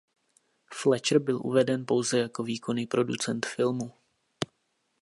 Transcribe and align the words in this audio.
Fletcher 0.73 1.19
byl 1.19 1.41
uveden 1.47 1.85
pouze 1.85 2.19
jako 2.19 2.43
výkonný 2.43 2.87
producent 2.87 3.45
filmu. 3.45 3.93